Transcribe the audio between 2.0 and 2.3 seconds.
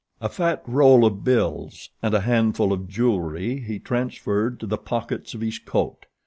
and a